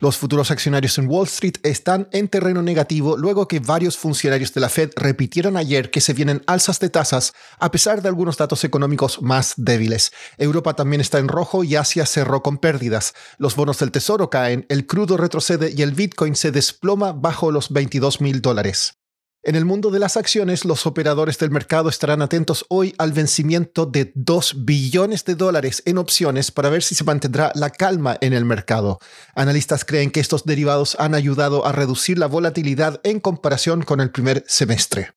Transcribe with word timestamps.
Los 0.00 0.16
futuros 0.16 0.50
accionarios 0.50 0.98
en 0.98 1.08
Wall 1.08 1.26
Street 1.26 1.54
están 1.62 2.08
en 2.10 2.26
terreno 2.26 2.62
negativo 2.62 3.16
luego 3.16 3.46
que 3.46 3.60
varios 3.60 3.96
funcionarios 3.96 4.52
de 4.52 4.60
la 4.60 4.68
Fed 4.68 4.90
repitieron 4.96 5.56
ayer 5.56 5.92
que 5.92 6.00
se 6.00 6.12
vienen 6.12 6.42
alzas 6.48 6.80
de 6.80 6.90
tasas 6.90 7.32
a 7.60 7.70
pesar 7.70 8.02
de 8.02 8.08
algunos 8.08 8.36
datos 8.36 8.64
económicos 8.64 9.22
más 9.22 9.54
débiles. 9.56 10.12
Europa 10.36 10.74
también 10.74 11.00
está 11.00 11.20
en 11.20 11.28
rojo 11.28 11.62
y 11.62 11.76
Asia 11.76 12.06
cerró 12.06 12.42
con 12.42 12.58
pérdidas. 12.58 13.14
Los 13.38 13.54
bonos 13.54 13.78
del 13.78 13.92
tesoro 13.92 14.30
caen, 14.30 14.66
el 14.68 14.86
crudo 14.86 15.16
retrocede 15.16 15.72
y 15.76 15.82
el 15.82 15.92
Bitcoin 15.92 16.34
se 16.34 16.50
desploma 16.50 17.12
bajo 17.12 17.52
los 17.52 17.70
22 17.70 18.20
mil 18.20 18.42
dólares. 18.42 19.03
En 19.46 19.56
el 19.56 19.66
mundo 19.66 19.90
de 19.90 19.98
las 19.98 20.16
acciones, 20.16 20.64
los 20.64 20.86
operadores 20.86 21.36
del 21.36 21.50
mercado 21.50 21.90
estarán 21.90 22.22
atentos 22.22 22.64
hoy 22.70 22.94
al 22.96 23.12
vencimiento 23.12 23.84
de 23.84 24.10
2 24.14 24.64
billones 24.64 25.26
de 25.26 25.34
dólares 25.34 25.82
en 25.84 25.98
opciones 25.98 26.50
para 26.50 26.70
ver 26.70 26.82
si 26.82 26.94
se 26.94 27.04
mantendrá 27.04 27.52
la 27.54 27.68
calma 27.68 28.16
en 28.22 28.32
el 28.32 28.46
mercado. 28.46 29.00
Analistas 29.34 29.84
creen 29.84 30.10
que 30.10 30.20
estos 30.20 30.46
derivados 30.46 30.96
han 30.98 31.14
ayudado 31.14 31.66
a 31.66 31.72
reducir 31.72 32.18
la 32.18 32.26
volatilidad 32.26 33.02
en 33.04 33.20
comparación 33.20 33.82
con 33.82 34.00
el 34.00 34.10
primer 34.10 34.44
semestre. 34.46 35.12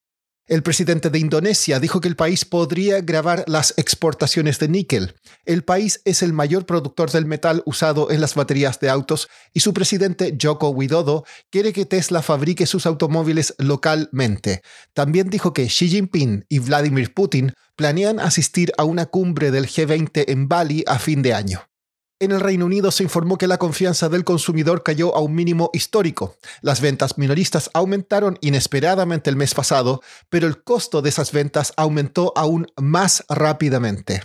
El 0.49 0.63
presidente 0.63 1.09
de 1.09 1.19
Indonesia 1.19 1.77
dijo 1.77 1.99
que 1.99 2.07
el 2.07 2.15
país 2.15 2.45
podría 2.45 3.01
grabar 3.01 3.43
las 3.47 3.73
exportaciones 3.75 4.59
de 4.59 4.69
níquel. 4.69 5.15
El 5.45 5.65
país 5.65 5.99
es 6.05 6.23
el 6.23 6.31
mayor 6.31 6.65
productor 6.65 7.11
del 7.11 7.25
metal 7.25 7.63
usado 7.65 8.11
en 8.11 8.21
las 8.21 8.33
baterías 8.33 8.79
de 8.79 8.89
autos 8.89 9.27
y 9.53 9.59
su 9.59 9.73
presidente 9.73 10.37
Joko 10.41 10.69
Widodo 10.69 11.25
quiere 11.49 11.73
que 11.73 11.85
Tesla 11.85 12.21
fabrique 12.21 12.65
sus 12.65 12.85
automóviles 12.85 13.55
localmente. 13.57 14.61
También 14.93 15.29
dijo 15.29 15.51
que 15.51 15.67
Xi 15.67 15.89
Jinping 15.89 16.45
y 16.47 16.59
Vladimir 16.59 17.13
Putin 17.13 17.51
planean 17.75 18.21
asistir 18.21 18.71
a 18.77 18.85
una 18.85 19.05
cumbre 19.05 19.51
del 19.51 19.67
G20 19.67 20.23
en 20.29 20.47
Bali 20.47 20.85
a 20.87 20.97
fin 20.97 21.23
de 21.23 21.33
año. 21.33 21.67
En 22.19 22.31
el 22.31 22.39
Reino 22.39 22.65
Unido 22.65 22.89
se 22.89 23.03
informó 23.03 23.37
que 23.37 23.45
la 23.45 23.59
confianza 23.59 24.09
del 24.09 24.23
consumidor 24.23 24.81
cayó 24.81 25.15
a 25.15 25.19
un 25.19 25.35
mínimo 25.35 25.69
histórico. 25.71 26.35
Las 26.61 26.81
ventas 26.81 27.19
minoristas 27.19 27.69
aumentaron 27.75 28.39
inesperadamente 28.41 29.29
el 29.29 29.35
mes 29.35 29.53
pasado, 29.53 30.01
pero 30.27 30.47
el 30.47 30.63
costo 30.63 31.03
de 31.03 31.09
esas 31.09 31.31
ventas 31.31 31.73
aumentó 31.77 32.33
aún 32.35 32.65
más 32.75 33.23
rápidamente. 33.29 34.23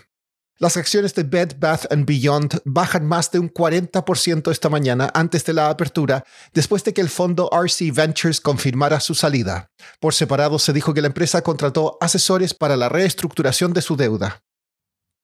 Las 0.58 0.78
acciones 0.78 1.14
de 1.14 1.24
Bed 1.24 1.56
Bath⁇ 1.58 1.84
Beyond 2.06 2.62
bajan 2.64 3.04
más 3.04 3.30
de 3.30 3.40
un 3.40 3.52
40% 3.52 4.50
esta 4.50 4.70
mañana 4.70 5.10
antes 5.12 5.44
de 5.44 5.52
la 5.52 5.68
apertura, 5.68 6.24
después 6.54 6.84
de 6.84 6.94
que 6.94 7.02
el 7.02 7.10
fondo 7.10 7.50
RC 7.52 7.92
Ventures 7.92 8.40
confirmara 8.40 9.00
su 9.00 9.14
salida. 9.14 9.70
Por 10.00 10.14
separado 10.14 10.58
se 10.58 10.72
dijo 10.72 10.94
que 10.94 11.02
la 11.02 11.08
empresa 11.08 11.42
contrató 11.42 11.98
asesores 12.00 12.54
para 12.54 12.76
la 12.76 12.88
reestructuración 12.88 13.74
de 13.74 13.82
su 13.82 13.96
deuda. 13.96 14.44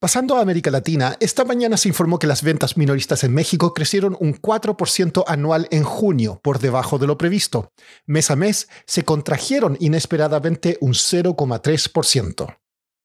Pasando 0.01 0.37
a 0.37 0.41
América 0.41 0.71
Latina, 0.71 1.17
esta 1.19 1.43
mañana 1.43 1.75
se 1.75 1.89
informó 1.89 2.19
que 2.19 2.27
las 2.27 2.41
ventas 2.41 2.77
minoristas 2.77 3.25
en 3.25 3.33
México 3.33 3.73
crecieron 3.73 4.15
un 4.21 4.33
4% 4.33 5.25
anual 5.27 5.67
en 5.71 5.83
junio, 5.83 6.39
por 6.41 6.59
debajo 6.59 6.97
de 6.99 7.05
lo 7.05 7.17
previsto. 7.17 7.73
Mes 8.05 8.31
a 8.31 8.37
mes 8.37 8.69
se 8.85 9.03
contrajeron 9.03 9.75
inesperadamente 9.81 10.77
un 10.79 10.93
0,3%. 10.93 12.55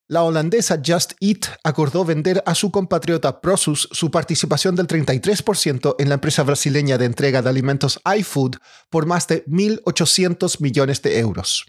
La 0.06 0.22
holandesa 0.22 0.80
Just 0.86 1.14
Eat 1.20 1.46
acordó 1.64 2.04
vender 2.04 2.44
a 2.46 2.54
su 2.54 2.70
compatriota 2.70 3.40
Prosus 3.40 3.88
su 3.90 4.12
participación 4.12 4.76
del 4.76 4.86
33% 4.86 5.96
en 5.98 6.08
la 6.08 6.14
empresa 6.14 6.44
brasileña 6.44 6.96
de 6.96 7.06
entrega 7.06 7.42
de 7.42 7.50
alimentos 7.50 8.00
iFood 8.18 8.54
por 8.88 9.06
más 9.06 9.26
de 9.26 9.44
1.800 9.46 10.60
millones 10.60 11.02
de 11.02 11.18
euros. 11.18 11.66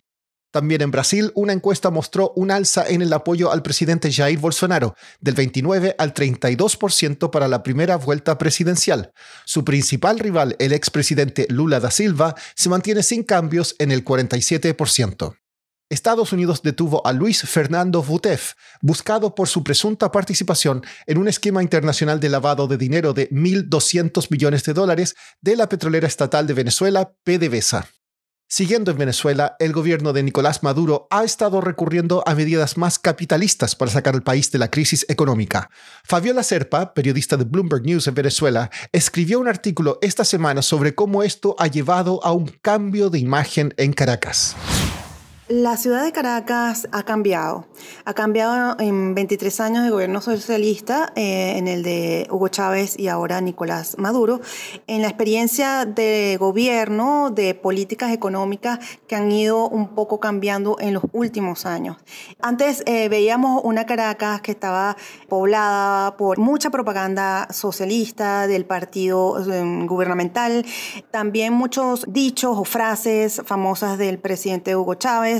También 0.55 0.81
en 0.83 0.91
Brasil, 0.91 1.33
una 1.35 1.51
encuesta 1.51 1.89
mostró 1.89 2.31
un 2.37 2.49
alza 2.49 2.85
en 2.87 3.01
el 3.01 3.11
apoyo 3.11 3.51
al 3.51 3.61
presidente 3.61 4.09
Jair 4.09 4.39
Bolsonaro, 4.39 4.95
del 5.19 5.35
29 5.35 5.95
al 5.97 6.13
32% 6.13 7.29
para 7.29 7.49
la 7.49 7.61
primera 7.61 7.97
vuelta 7.97 8.37
presidencial. 8.37 9.11
Su 9.43 9.65
principal 9.65 10.17
rival, 10.17 10.55
el 10.59 10.71
expresidente 10.71 11.45
Lula 11.49 11.81
da 11.81 11.91
Silva, 11.91 12.35
se 12.55 12.69
mantiene 12.69 13.03
sin 13.03 13.23
cambios 13.23 13.75
en 13.79 13.91
el 13.91 14.05
47%. 14.05 15.35
Estados 15.89 16.31
Unidos 16.31 16.61
detuvo 16.61 17.05
a 17.05 17.11
Luis 17.11 17.41
Fernando 17.41 18.01
Vutef, 18.01 18.53
buscado 18.79 19.35
por 19.35 19.49
su 19.49 19.61
presunta 19.61 20.09
participación 20.09 20.85
en 21.05 21.17
un 21.17 21.27
esquema 21.27 21.63
internacional 21.63 22.21
de 22.21 22.29
lavado 22.29 22.69
de 22.69 22.77
dinero 22.77 23.13
de 23.13 23.29
1.200 23.29 24.27
millones 24.31 24.63
de 24.63 24.71
dólares 24.71 25.15
de 25.41 25.57
la 25.57 25.67
petrolera 25.67 26.07
estatal 26.07 26.47
de 26.47 26.53
Venezuela, 26.53 27.11
PDVSA. 27.25 27.89
Siguiendo 28.47 28.91
en 28.91 28.97
Venezuela, 28.97 29.55
el 29.57 29.73
gobierno 29.73 30.13
de 30.13 30.21
Nicolás 30.21 30.61
Maduro 30.61 31.07
ha 31.09 31.23
estado 31.23 31.61
recurriendo 31.61 32.23
a 32.27 32.35
medidas 32.35 32.77
más 32.77 32.99
capitalistas 32.99 33.75
para 33.75 33.89
sacar 33.89 34.13
al 34.13 34.21
país 34.21 34.51
de 34.51 34.59
la 34.59 34.69
crisis 34.69 35.03
económica. 35.09 35.71
Fabiola 36.03 36.43
Serpa, 36.43 36.93
periodista 36.93 37.37
de 37.37 37.45
Bloomberg 37.45 37.83
News 37.83 38.05
en 38.07 38.13
Venezuela, 38.13 38.69
escribió 38.91 39.39
un 39.39 39.47
artículo 39.47 39.97
esta 40.03 40.23
semana 40.23 40.61
sobre 40.61 40.93
cómo 40.93 41.23
esto 41.23 41.55
ha 41.57 41.65
llevado 41.67 42.23
a 42.23 42.33
un 42.33 42.47
cambio 42.61 43.09
de 43.09 43.17
imagen 43.17 43.73
en 43.77 43.93
Caracas. 43.93 44.55
La 45.47 45.77
ciudad 45.77 46.03
de 46.03 46.11
Caracas 46.11 46.87
ha 46.91 47.03
cambiado. 47.03 47.67
Ha 48.03 48.15
cambiado 48.15 48.77
en 48.79 49.13
23 49.13 49.59
años 49.59 49.83
de 49.83 49.91
gobierno 49.91 50.19
socialista, 50.19 51.13
eh, 51.15 51.53
en 51.57 51.67
el 51.67 51.83
de 51.83 52.27
Hugo 52.31 52.47
Chávez 52.47 52.97
y 52.97 53.09
ahora 53.09 53.39
Nicolás 53.41 53.95
Maduro, 53.99 54.41
en 54.87 55.03
la 55.03 55.07
experiencia 55.07 55.85
de 55.85 56.37
gobierno, 56.39 57.29
de 57.29 57.53
políticas 57.53 58.11
económicas 58.11 58.79
que 59.07 59.15
han 59.15 59.31
ido 59.31 59.69
un 59.69 59.89
poco 59.89 60.19
cambiando 60.19 60.77
en 60.79 60.95
los 60.95 61.03
últimos 61.11 61.67
años. 61.67 61.97
Antes 62.41 62.81
eh, 62.87 63.07
veíamos 63.07 63.61
una 63.63 63.85
Caracas 63.85 64.41
que 64.41 64.49
estaba 64.49 64.97
poblada 65.29 66.17
por 66.17 66.39
mucha 66.39 66.71
propaganda 66.71 67.47
socialista 67.51 68.47
del 68.47 68.65
partido 68.65 69.39
eh, 69.47 69.85
gubernamental, 69.85 70.65
también 71.11 71.53
muchos 71.53 72.05
dichos 72.07 72.57
o 72.57 72.63
frases 72.63 73.43
famosas 73.45 73.99
del 73.99 74.17
presidente 74.17 74.75
Hugo 74.75 74.95
Chávez 74.95 75.34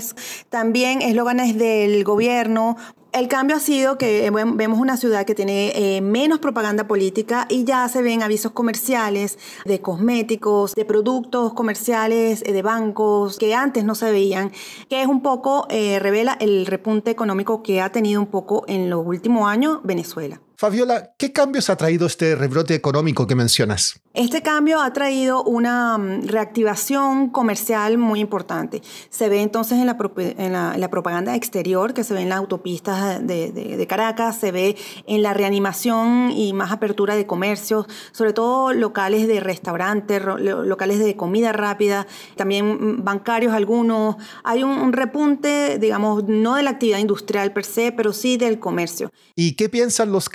también 0.49 1.01
eslóganes 1.01 1.57
del 1.57 2.03
gobierno. 2.03 2.77
El 3.15 3.29
cambio 3.29 3.55
ha 3.55 3.61
sido 3.61 3.97
que 3.97 4.29
vemos 4.29 4.77
una 4.77 4.97
ciudad 4.97 5.25
que 5.25 5.35
tiene 5.35 5.71
eh, 5.73 6.01
menos 6.01 6.39
propaganda 6.39 6.85
política 6.85 7.47
y 7.49 7.63
ya 7.63 7.87
se 7.87 8.01
ven 8.01 8.21
avisos 8.21 8.51
comerciales 8.51 9.39
de 9.63 9.79
cosméticos, 9.79 10.75
de 10.75 10.83
productos 10.83 11.53
comerciales, 11.53 12.43
eh, 12.45 12.51
de 12.51 12.61
bancos 12.61 13.37
que 13.37 13.55
antes 13.55 13.85
no 13.85 13.95
se 13.95 14.11
veían, 14.11 14.51
que 14.89 15.01
es 15.01 15.07
un 15.07 15.21
poco, 15.21 15.65
eh, 15.69 15.97
revela 15.99 16.35
el 16.41 16.65
repunte 16.65 17.09
económico 17.09 17.63
que 17.63 17.79
ha 17.79 17.89
tenido 17.89 18.19
un 18.19 18.27
poco 18.27 18.65
en 18.67 18.89
los 18.89 19.05
últimos 19.05 19.49
años 19.49 19.79
Venezuela. 19.83 20.41
Fabiola, 20.65 21.11
¿qué 21.19 21.31
cambios 21.31 21.69
ha 21.69 21.75
traído 21.75 22.07
este 22.07 22.33
rebrote 22.33 22.73
económico 22.73 23.27
que 23.27 23.35
mencionas? 23.35 24.01
Este 24.15 24.41
cambio 24.41 24.81
ha 24.81 24.91
traído 24.93 25.43
una 25.43 25.95
mm, 25.99 26.27
reactivación 26.27 27.29
comercial 27.29 27.99
muy 27.99 28.19
importante. 28.19 28.81
Se 29.11 29.29
ve 29.29 29.41
entonces 29.41 29.77
en 29.77 29.85
la, 29.85 30.89
propaganda 30.89 31.35
exterior, 31.35 31.93
que 31.93 32.03
se 32.03 32.15
ve 32.15 32.21
en 32.21 32.29
las 32.29 32.39
autopistas 32.39 33.19
de, 33.27 33.85
Caracas, 33.87 34.39
se 34.39 34.51
ve 34.51 34.75
en 35.05 35.21
la 35.21 35.35
reanimación 35.35 36.31
y 36.31 36.53
más 36.53 36.71
apertura 36.71 37.15
de 37.15 37.27
comercios, 37.27 37.85
sobre 38.11 38.33
todo 38.33 38.73
locales 38.73 39.27
de 39.27 39.41
restaurantes, 39.41 40.23
locales 40.23 40.97
de 40.97 41.15
comida 41.15 41.51
rápida, 41.51 42.07
también 42.37 42.65
mm, 42.65 43.03
bancarios 43.03 43.53
algunos. 43.53 44.15
Hay 44.43 44.63
un, 44.63 44.71
un 44.71 44.93
repunte, 44.93 45.77
digamos, 45.77 46.23
no 46.23 46.55
de 46.55 46.63
la 46.63 46.71
actividad 46.71 46.97
industrial 46.97 47.53
per 47.53 47.65
se, 47.65 47.91
pero 47.91 48.13
sí 48.13 48.37
del 48.37 48.57
comercio. 48.57 49.11
¿Y 49.35 49.55
qué 49.57 49.69
piensan 49.69 50.11
los 50.11 50.27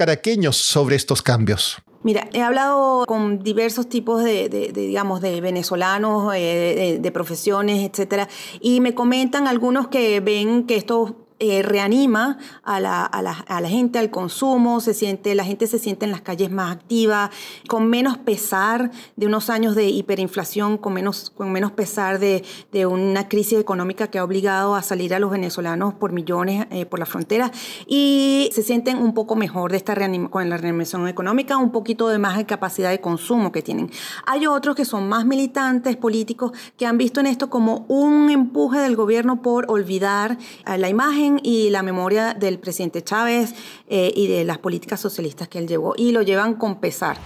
sobre 0.56 0.96
estos 0.96 1.22
cambios? 1.22 1.82
Mira, 2.02 2.28
he 2.32 2.40
hablado 2.40 3.04
con 3.06 3.42
diversos 3.42 3.88
tipos 3.88 4.24
de, 4.24 4.48
digamos, 4.74 5.20
de 5.20 5.38
venezolanos, 5.42 6.32
eh, 6.34 6.98
de, 6.98 7.12
profesiones, 7.12 7.86
etcétera, 7.90 8.26
y 8.58 8.80
me 8.80 8.94
comentan 8.94 9.46
algunos 9.46 9.88
que 9.88 10.20
ven 10.20 10.64
que 10.64 10.76
esto 10.76 11.19
eh, 11.42 11.62
reanima 11.62 12.36
a 12.62 12.80
la, 12.80 13.68
gente, 13.68 13.98
al 13.98 14.10
consumo, 14.10 14.80
se 14.80 14.92
siente, 14.92 15.34
la 15.34 15.44
gente 15.44 15.66
se 15.66 15.78
siente 15.78 16.04
en 16.04 16.10
las 16.10 16.20
calles 16.20 16.50
más 16.50 16.70
activa, 16.70 17.30
con 17.66 17.88
menos 17.88 18.18
pesar 18.18 18.90
de 19.16 19.26
unos 19.26 19.48
años 19.48 19.74
de 19.74 19.88
hiperinflación, 19.88 20.76
con 20.76 20.92
menos, 20.92 21.32
pesar 21.74 22.18
de, 22.18 22.44
una 22.84 23.28
crisis 23.28 23.58
económica 23.58 24.08
que 24.08 24.18
ha 24.18 24.24
obligado 24.24 24.74
a 24.74 24.82
salir 24.82 25.14
a 25.14 25.18
los 25.18 25.30
venezolanos 25.30 25.94
por 25.94 26.12
millones 26.12 26.66
eh, 26.70 26.84
por 26.84 26.98
la 26.98 27.06
frontera 27.06 27.50
y 27.86 28.50
se 28.52 28.62
sienten 28.62 28.98
un 28.98 29.14
poco 29.14 29.34
mejor 29.34 29.70
de 29.70 29.78
esta 29.78 29.94
con 30.30 30.48
la 30.48 30.58
reanimación 30.58 31.08
económica, 31.08 31.56
un 31.56 31.72
poquito 31.72 32.08
de 32.08 32.18
más 32.18 32.36
de 32.36 32.44
capacidad 32.46 32.90
de 32.90 33.00
consumo 33.00 33.50
que 33.50 33.62
tienen. 33.62 33.90
Hay 34.26 34.46
otros 34.46 34.76
que 34.76 34.84
son 34.84 35.08
más 35.08 35.24
militantes 35.24 35.96
políticos 35.96 36.52
que 36.76 36.86
han 36.86 36.98
visto 36.98 37.20
en 37.20 37.26
esto 37.26 37.48
como 37.48 37.86
un 37.88 38.30
empuje 38.30 38.78
del 38.78 38.94
gobierno 38.94 39.42
por 39.42 39.70
olvidar 39.70 40.36
la 40.66 40.88
imagen 40.88 41.29
y 41.42 41.70
la 41.70 41.82
memoria 41.82 42.34
del 42.34 42.58
presidente 42.58 43.04
Chávez 43.04 43.54
eh, 43.88 44.12
y 44.14 44.26
de 44.26 44.44
las 44.44 44.58
políticas 44.58 45.00
socialistas 45.00 45.48
que 45.48 45.58
él 45.58 45.68
llevó 45.68 45.94
y 45.96 46.12
lo 46.12 46.22
llevan 46.22 46.54
con 46.54 46.80
pesar. 46.80 47.18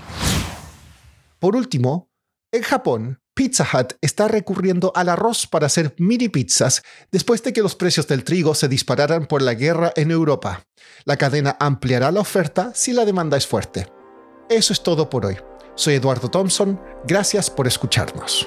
Por 1.39 1.56
último, 1.56 2.11
en 2.53 2.62
Japón, 2.62 3.21
Pizza 3.35 3.67
Hut 3.73 3.95
está 4.01 4.29
recurriendo 4.29 4.93
al 4.95 5.09
arroz 5.09 5.47
para 5.47 5.67
hacer 5.67 5.95
mini 5.99 6.29
pizzas 6.29 6.83
después 7.11 7.43
de 7.43 7.53
que 7.53 7.62
los 7.62 7.75
precios 7.75 8.06
del 8.06 8.23
trigo 8.23 8.55
se 8.55 8.69
dispararan 8.69 9.27
por 9.27 9.43
la 9.43 9.55
guerra 9.55 9.93
en 9.97 10.11
Europa. 10.12 10.65
La 11.05 11.17
cadena 11.17 11.56
ampliará 11.59 12.12
la 12.12 12.21
oferta 12.21 12.71
si 12.75 12.93
la 12.93 13.05
demanda 13.05 13.37
es 13.37 13.47
fuerte. 13.47 13.89
Eso 14.49 14.73
es 14.73 14.83
todo 14.83 15.11
por 15.11 15.27
hoy. 15.27 15.37
Soy 15.75 15.95
Eduardo 15.95 16.31
Thompson, 16.31 16.81
gracias 17.06 17.51
por 17.51 17.67
escucharnos. 17.67 18.47